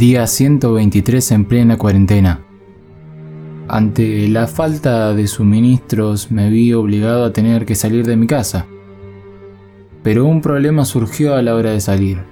[0.00, 2.40] Día 123 en plena cuarentena.
[3.68, 8.64] Ante la falta de suministros me vi obligado a tener que salir de mi casa.
[10.02, 12.22] Pero un problema surgió a la hora de salir.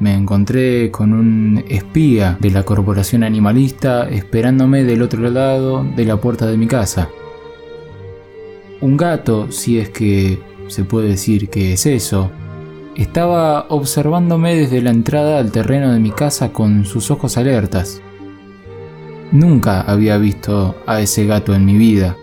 [0.00, 6.18] Me encontré con un espía de la corporación animalista esperándome del otro lado de la
[6.18, 7.08] puerta de mi casa.
[8.82, 12.30] Un gato, si es que se puede decir que es eso,
[12.96, 18.00] estaba observándome desde la entrada al terreno de mi casa con sus ojos alertas.
[19.32, 22.16] Nunca había visto a ese gato en mi vida.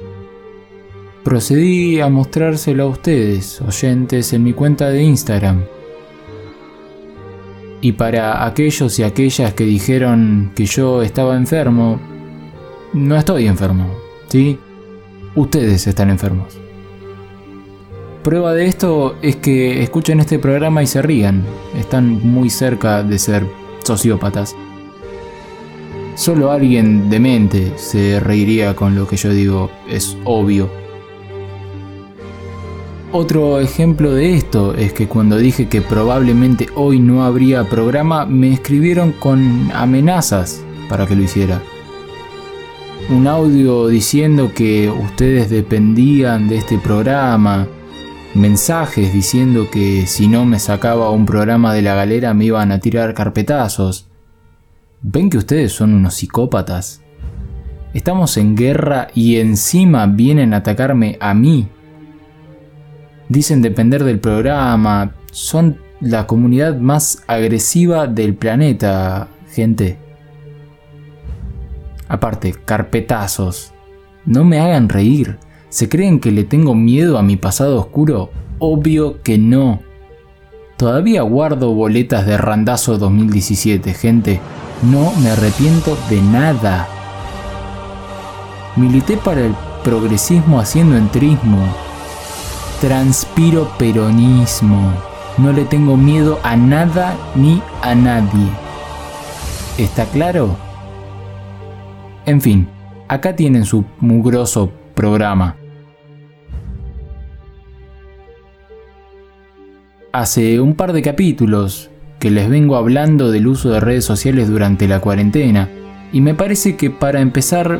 [1.23, 5.63] Procedí a mostrárselo a ustedes, oyentes, en mi cuenta de Instagram.
[7.81, 11.99] Y para aquellos y aquellas que dijeron que yo estaba enfermo,
[12.93, 13.87] no estoy enfermo,
[14.27, 14.57] ¿sí?
[15.35, 16.59] Ustedes están enfermos.
[18.23, 21.43] Prueba de esto es que escuchen este programa y se rían.
[21.75, 23.47] Están muy cerca de ser
[23.83, 24.55] sociópatas.
[26.13, 30.69] Solo alguien demente se reiría con lo que yo digo, es obvio.
[33.11, 38.53] Otro ejemplo de esto es que cuando dije que probablemente hoy no habría programa, me
[38.53, 41.59] escribieron con amenazas para que lo hiciera.
[43.09, 47.67] Un audio diciendo que ustedes dependían de este programa,
[48.33, 52.79] mensajes diciendo que si no me sacaba un programa de la galera me iban a
[52.79, 54.07] tirar carpetazos.
[55.01, 57.01] ¿Ven que ustedes son unos psicópatas?
[57.93, 61.67] Estamos en guerra y encima vienen a atacarme a mí.
[63.27, 69.97] Dicen depender del programa, son la comunidad más agresiva del planeta, gente.
[72.07, 73.73] Aparte, carpetazos.
[74.25, 75.37] No me hagan reír.
[75.71, 78.29] ¿Se creen que le tengo miedo a mi pasado oscuro?
[78.59, 79.79] Obvio que no.
[80.75, 84.41] Todavía guardo boletas de Randazo 2017, gente.
[84.83, 86.89] No me arrepiento de nada.
[88.75, 91.63] Milité para el progresismo haciendo entrismo.
[92.81, 94.91] Transpiro peronismo.
[95.37, 98.49] No le tengo miedo a nada ni a nadie.
[99.77, 100.57] ¿Está claro?
[102.25, 102.67] En fin,
[103.07, 105.60] acá tienen su mugroso programa.
[110.13, 111.89] Hace un par de capítulos
[112.19, 115.69] que les vengo hablando del uso de redes sociales durante la cuarentena
[116.11, 117.79] y me parece que para empezar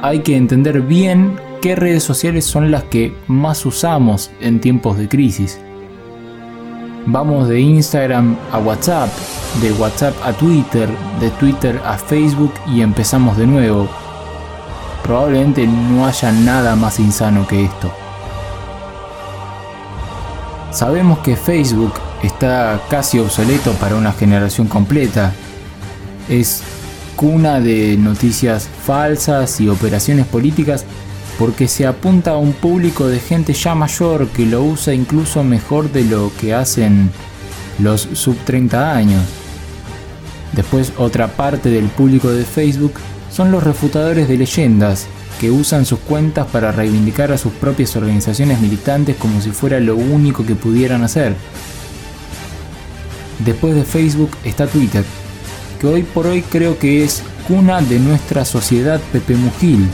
[0.00, 5.08] hay que entender bien qué redes sociales son las que más usamos en tiempos de
[5.08, 5.58] crisis.
[7.06, 9.08] Vamos de Instagram a WhatsApp,
[9.60, 10.88] de WhatsApp a Twitter,
[11.20, 13.88] de Twitter a Facebook y empezamos de nuevo.
[15.02, 18.03] Probablemente no haya nada más insano que esto.
[20.74, 21.92] Sabemos que Facebook
[22.24, 25.32] está casi obsoleto para una generación completa.
[26.28, 26.62] Es
[27.14, 30.84] cuna de noticias falsas y operaciones políticas
[31.38, 35.92] porque se apunta a un público de gente ya mayor que lo usa incluso mejor
[35.92, 37.08] de lo que hacen
[37.78, 39.22] los sub 30 años.
[40.54, 42.94] Después otra parte del público de Facebook
[43.30, 45.06] son los refutadores de leyendas,
[45.50, 50.44] usan sus cuentas para reivindicar a sus propias organizaciones militantes como si fuera lo único
[50.44, 51.34] que pudieran hacer.
[53.44, 55.04] Después de Facebook está Twitter,
[55.80, 59.86] que hoy por hoy creo que es cuna de nuestra sociedad Pepe Mujil,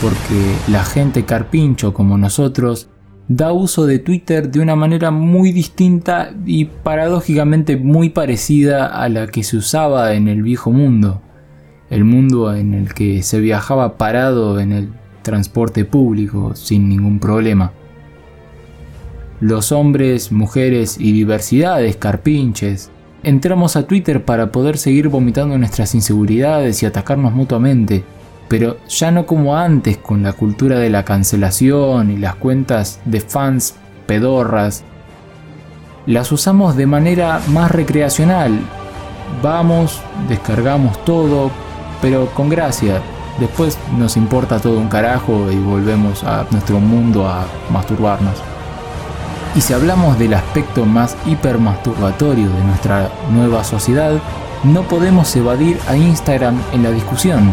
[0.00, 2.88] porque la gente carpincho como nosotros
[3.28, 9.28] da uso de Twitter de una manera muy distinta y paradójicamente muy parecida a la
[9.28, 11.22] que se usaba en el viejo mundo
[11.92, 14.88] el mundo en el que se viajaba parado en el
[15.20, 17.72] transporte público sin ningún problema.
[19.40, 22.90] Los hombres, mujeres y diversidades carpinches
[23.22, 28.02] entramos a Twitter para poder seguir vomitando nuestras inseguridades y atacarnos mutuamente,
[28.48, 33.20] pero ya no como antes con la cultura de la cancelación y las cuentas de
[33.20, 33.74] fans
[34.06, 34.82] pedorras.
[36.06, 38.58] Las usamos de manera más recreacional.
[39.42, 40.00] Vamos,
[40.30, 41.50] descargamos todo,
[42.02, 43.00] pero con gracia.
[43.38, 48.34] Después nos importa todo un carajo y volvemos a nuestro mundo a masturbarnos.
[49.54, 54.12] Y si hablamos del aspecto más hipermasturbatorio de nuestra nueva sociedad,
[54.64, 57.52] no podemos evadir a Instagram en la discusión.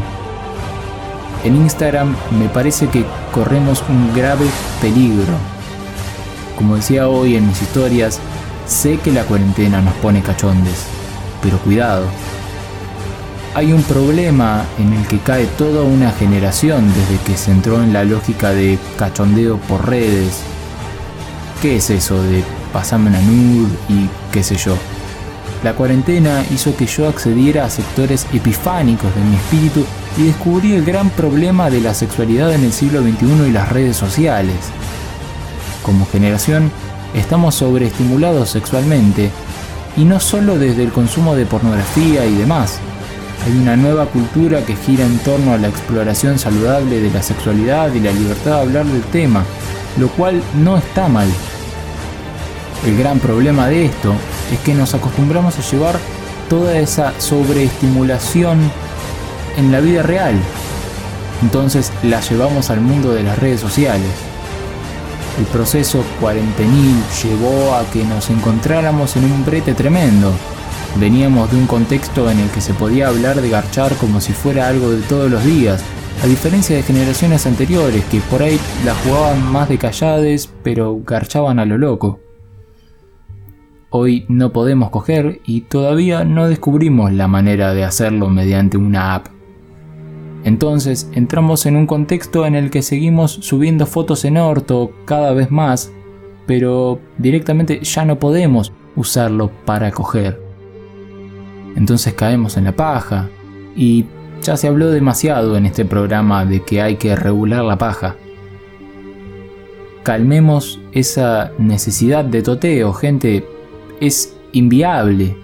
[1.44, 4.46] En Instagram me parece que corremos un grave
[4.82, 5.34] peligro.
[6.58, 8.20] Como decía hoy en mis historias,
[8.66, 10.86] sé que la cuarentena nos pone cachondes,
[11.42, 12.06] pero cuidado.
[13.56, 17.94] Hay un problema en el que cae toda una generación desde que se entró en
[17.94, 20.44] la lógica de cachondeo por redes,
[21.62, 22.42] ¿Qué es eso de
[22.72, 24.78] pasarme una nude y qué sé yo?
[25.62, 29.84] La cuarentena hizo que yo accediera a sectores epifánicos de mi espíritu
[30.18, 33.98] y descubrí el gran problema de la sexualidad en el siglo XXI y las redes
[33.98, 34.56] sociales.
[35.84, 36.72] Como generación,
[37.14, 39.32] estamos sobreestimulados sexualmente,
[39.98, 42.80] y no solo desde el consumo de pornografía y demás.
[43.50, 47.92] Hay una nueva cultura que gira en torno a la exploración saludable de la sexualidad
[47.96, 49.44] y la libertad de hablar del tema,
[49.98, 51.28] lo cual no está mal.
[52.86, 54.14] El gran problema de esto
[54.54, 55.98] es que nos acostumbramos a llevar
[56.48, 58.60] toda esa sobreestimulación
[59.58, 60.36] en la vida real.
[61.42, 64.12] Entonces la llevamos al mundo de las redes sociales.
[65.40, 70.32] El proceso cuarentenil llevó a que nos encontráramos en un brete tremendo.
[70.98, 74.68] Veníamos de un contexto en el que se podía hablar de garchar como si fuera
[74.68, 75.84] algo de todos los días,
[76.24, 81.60] a diferencia de generaciones anteriores que por ahí la jugaban más de callades, pero garchaban
[81.60, 82.20] a lo loco.
[83.92, 89.28] Hoy no podemos coger y todavía no descubrimos la manera de hacerlo mediante una app.
[90.44, 95.52] Entonces entramos en un contexto en el que seguimos subiendo fotos en orto cada vez
[95.52, 95.92] más,
[96.46, 100.49] pero directamente ya no podemos usarlo para coger.
[101.76, 103.30] Entonces caemos en la paja
[103.76, 104.06] y
[104.42, 108.16] ya se habló demasiado en este programa de que hay que regular la paja.
[110.04, 113.46] Calmemos esa necesidad de toteo, gente.
[114.00, 115.36] Es inviable.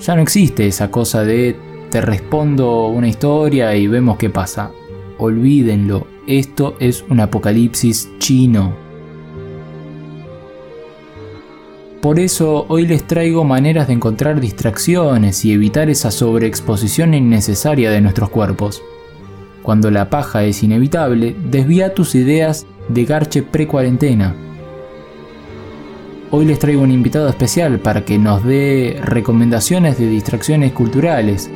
[0.00, 1.56] Ya no existe esa cosa de
[1.90, 4.70] te respondo una historia y vemos qué pasa.
[5.18, 8.87] Olvídenlo, esto es un apocalipsis chino.
[12.00, 18.00] Por eso hoy les traigo maneras de encontrar distracciones y evitar esa sobreexposición innecesaria de
[18.00, 18.82] nuestros cuerpos.
[19.64, 24.36] Cuando la paja es inevitable, desvía tus ideas de garche pre-cuarentena.
[26.30, 31.50] Hoy les traigo un invitado especial para que nos dé recomendaciones de distracciones culturales.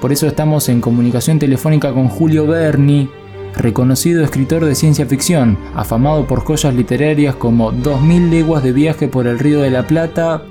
[0.00, 3.08] Por eso estamos en comunicación telefónica con Julio Berni,
[3.56, 9.26] reconocido escritor de ciencia ficción, afamado por joyas literarias como 2000 leguas de viaje por
[9.26, 10.42] el Río de la Plata,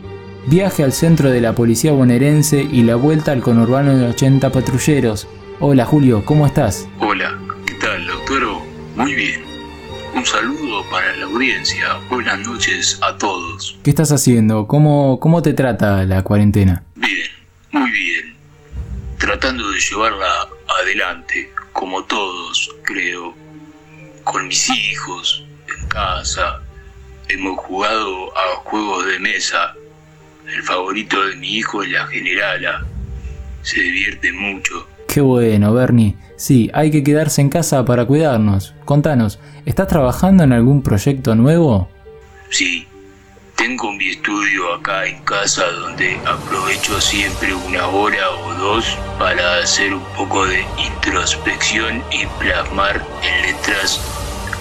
[0.45, 5.25] Viaje al centro de la policía bonaerense y la vuelta al conurbano de 80 patrulleros.
[5.61, 6.89] Hola Julio, ¿cómo estás?
[6.99, 8.43] Hola, ¿qué tal, doctor?
[8.97, 9.41] Muy bien.
[10.13, 11.97] Un saludo para la audiencia.
[12.09, 13.79] Buenas noches a todos.
[13.83, 14.67] ¿Qué estás haciendo?
[14.67, 16.83] ¿Cómo, cómo te trata la cuarentena?
[16.95, 17.29] Bien,
[17.71, 18.35] muy bien.
[19.17, 20.25] Tratando de llevarla
[20.75, 23.33] adelante como todos, creo,
[24.23, 26.61] con mis hijos, en casa.
[27.29, 29.73] Hemos jugado a juegos de mesa.
[30.47, 32.85] El favorito de mi hijo es la generala.
[33.61, 34.87] Se divierte mucho.
[35.07, 36.15] Qué bueno, Bernie.
[36.35, 38.73] Sí, hay que quedarse en casa para cuidarnos.
[38.85, 41.89] Contanos, ¿estás trabajando en algún proyecto nuevo?
[42.49, 42.87] Sí,
[43.63, 49.93] tengo mi estudio acá en casa donde aprovecho siempre una hora o dos para hacer
[49.93, 54.01] un poco de introspección y plasmar en letras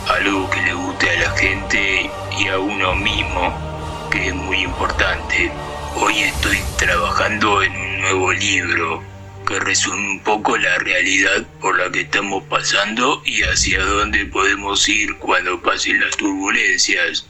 [0.08, 5.50] algo que le guste a la gente y a uno mismo, que es muy importante.
[5.96, 9.02] Hoy estoy trabajando en un nuevo libro
[9.48, 14.88] que resume un poco la realidad por la que estamos pasando y hacia dónde podemos
[14.88, 17.26] ir cuando pasen las turbulencias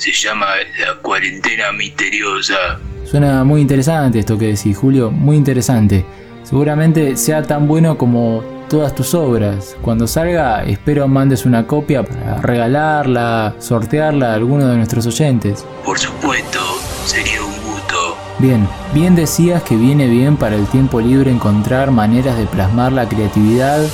[0.00, 0.46] se llama
[0.78, 2.80] La cuarentena misteriosa.
[3.04, 6.04] Suena muy interesante esto que decís, Julio, muy interesante.
[6.42, 9.76] Seguramente sea tan bueno como todas tus obras.
[9.82, 15.66] Cuando salga, espero mandes una copia para regalarla, sortearla a alguno de nuestros oyentes.
[15.84, 16.60] Por supuesto,
[17.04, 18.16] sería un gusto.
[18.38, 23.06] Bien, bien decías que viene bien para el tiempo libre encontrar maneras de plasmar la
[23.06, 23.84] creatividad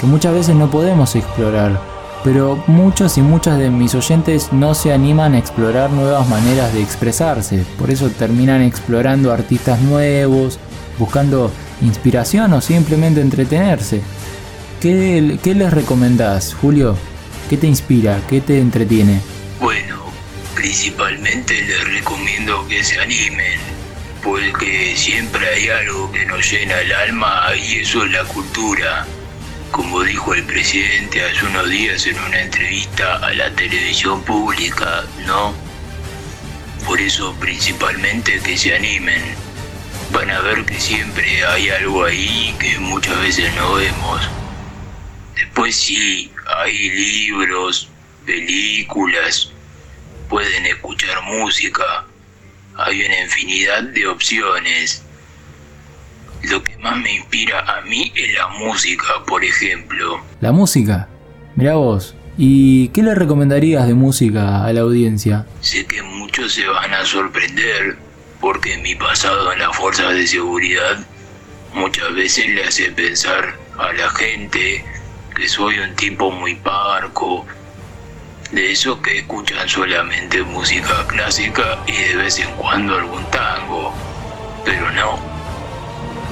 [0.00, 1.80] que muchas veces no podemos explorar
[2.26, 6.82] pero muchos y muchas de mis oyentes no se animan a explorar nuevas maneras de
[6.82, 10.58] expresarse, por eso terminan explorando artistas nuevos,
[10.98, 11.52] buscando
[11.82, 14.00] inspiración o simplemente entretenerse.
[14.80, 16.98] ¿Qué, qué les recomendás, Julio?
[17.48, 18.20] ¿Qué te inspira?
[18.28, 19.20] ¿Qué te entretiene?
[19.60, 20.06] Bueno,
[20.56, 23.60] principalmente les recomiendo que se animen,
[24.24, 29.06] porque siempre hay algo que nos llena el alma y eso es la cultura.
[29.70, 35.54] Como dijo el presidente hace unos días en una entrevista a la televisión pública, ¿no?
[36.86, 39.22] Por eso principalmente que se animen.
[40.12, 44.20] Van a ver que siempre hay algo ahí que muchas veces no vemos.
[45.34, 47.88] Después sí, hay libros,
[48.24, 49.50] películas,
[50.28, 52.04] pueden escuchar música,
[52.76, 55.02] hay una infinidad de opciones.
[56.42, 60.20] Lo que más me inspira a mí es la música, por ejemplo.
[60.40, 61.08] La música.
[61.54, 62.14] Mira vos.
[62.38, 65.46] ¿Y qué le recomendarías de música a la audiencia?
[65.60, 67.96] Sé que muchos se van a sorprender
[68.40, 70.98] porque mi pasado en las fuerzas de seguridad
[71.72, 74.84] muchas veces le hace pensar a la gente
[75.34, 77.46] que soy un tipo muy parco,
[78.52, 83.92] de esos que escuchan solamente música clásica y de vez en cuando algún tango.
[84.64, 85.18] Pero no,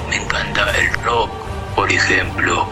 [0.08, 1.30] me encanta el rock,
[1.74, 2.66] por ejemplo,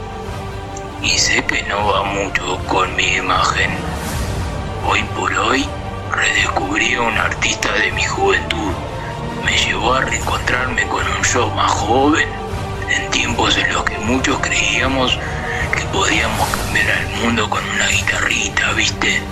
[1.02, 3.70] y sé que no va mucho con mi imagen.
[4.86, 5.66] Hoy por hoy
[6.12, 8.72] redescubrí a un artista de mi juventud.
[9.44, 12.28] Me llevó a reencontrarme con un yo más joven,
[12.88, 15.18] en tiempos en los que muchos creíamos
[15.74, 19.22] que podíamos cambiar al mundo con una guitarrita, ¿viste?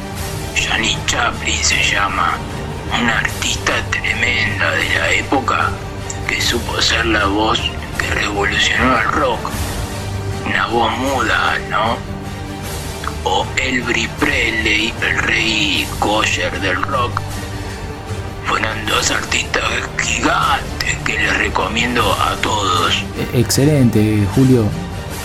[0.56, 2.32] Janis Chaplin se llama,
[3.00, 5.70] una artista tremenda de la época
[6.26, 7.60] que supo ser la voz
[8.00, 9.50] que revolucionó el rock.
[10.46, 11.96] Una voz muda, ¿no?
[13.24, 17.20] O Elvis Presley, el rey kosher del rock.
[18.46, 19.62] Fueron dos artistas
[20.02, 22.94] gigantes que les recomiendo a todos.
[23.34, 24.64] E-, excelente, Julio.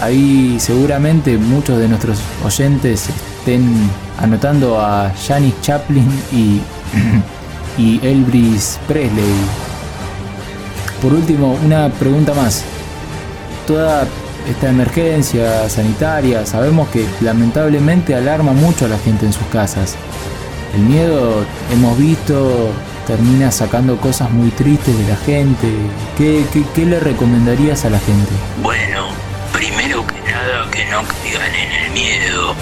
[0.02, 3.90] Ahí seguramente muchos de nuestros oyentes estén
[4.20, 6.62] anotando a Janis Chaplin y,
[7.82, 9.65] y Elvis Presley.
[11.06, 12.64] Por último, una pregunta más.
[13.68, 14.08] Toda
[14.50, 19.98] esta emergencia sanitaria sabemos que lamentablemente alarma mucho a la gente en sus casas.
[20.74, 22.72] El miedo, hemos visto,
[23.06, 25.68] termina sacando cosas muy tristes de la gente.
[26.18, 26.44] ¿Qué,
[26.84, 28.32] le recomendarías a la gente?
[28.64, 29.10] Bueno,
[29.54, 32.56] primero que nada que no caigan en el miedo.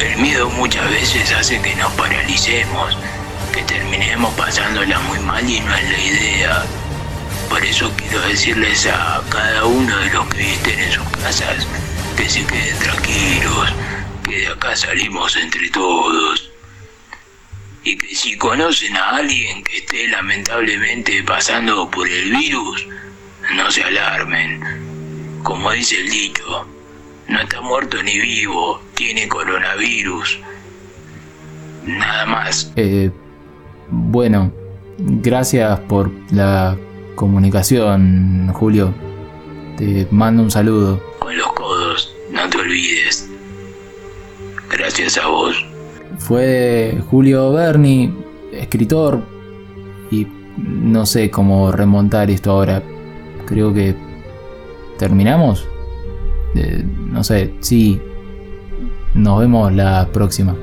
[0.00, 2.96] El miedo muchas veces hace que nos paralicemos,
[3.52, 6.62] que terminemos pasándola muy mal y no es la idea.
[7.52, 11.66] Por eso quiero decirles a cada uno de los que visten en sus casas
[12.16, 13.74] que se queden tranquilos,
[14.24, 16.50] que de acá salimos entre todos.
[17.84, 22.88] Y que si conocen a alguien que esté lamentablemente pasando por el virus,
[23.54, 25.38] no se alarmen.
[25.42, 26.66] Como dice el dicho,
[27.28, 30.38] no está muerto ni vivo, tiene coronavirus.
[31.84, 32.72] Nada más.
[32.76, 33.10] Eh,
[33.90, 34.50] bueno,
[34.96, 36.78] gracias por la
[37.22, 38.92] comunicación, Julio.
[39.76, 41.00] Te mando un saludo.
[41.20, 43.30] Con los codos, no te olvides.
[44.68, 45.54] Gracias a vos.
[46.18, 48.12] Fue Julio Berni,
[48.52, 49.22] escritor,
[50.10, 50.26] y
[50.56, 52.82] no sé cómo remontar esto ahora.
[53.46, 53.94] Creo que
[54.98, 55.64] terminamos.
[56.56, 58.00] Eh, no sé, sí.
[59.14, 60.56] Nos vemos la próxima.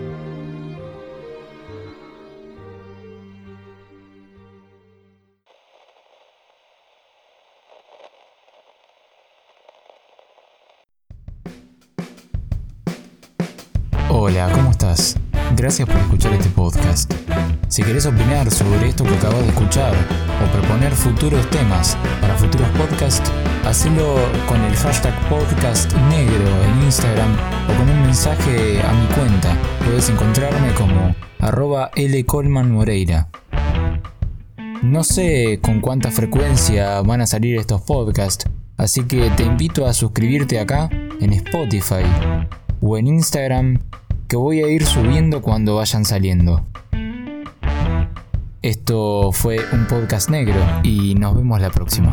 [14.12, 15.18] Hola, ¿cómo estás?
[15.56, 17.14] Gracias por escuchar este podcast.
[17.68, 22.68] Si querés opinar sobre esto que acabas de escuchar o proponer futuros temas para futuros
[22.70, 23.32] podcasts,
[23.66, 24.16] hacelo
[24.48, 27.36] con el hashtag podcast negro en Instagram
[27.70, 29.56] o con un mensaje a mi cuenta.
[29.86, 31.92] Puedes encontrarme como arroba
[32.66, 33.30] Moreira.
[34.82, 39.94] No sé con cuánta frecuencia van a salir estos podcasts, así que te invito a
[39.94, 40.90] suscribirte acá
[41.22, 42.06] en Spotify
[42.82, 43.80] o en Instagram
[44.28, 46.66] que voy a ir subiendo cuando vayan saliendo.
[48.62, 52.12] Esto fue un podcast negro y nos vemos la próxima.